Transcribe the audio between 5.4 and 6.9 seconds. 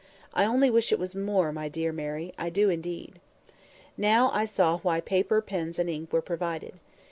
pens, and ink were provided.